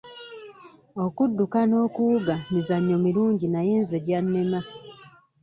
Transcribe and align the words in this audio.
Okudduka 1.05 1.59
n'okuwuga 1.65 2.33
mizannyo 2.51 2.95
mirungi 3.05 3.45
naye 3.53 3.73
nze 3.81 3.97
gyannema. 4.05 4.59